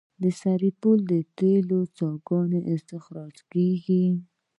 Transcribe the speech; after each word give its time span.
د 0.21 0.23
سرپل 0.39 0.97
د 1.11 1.13
تیلو 1.37 1.79
څاګانې 1.97 2.59
استخراج 2.73 3.35
کیږي 3.51 4.05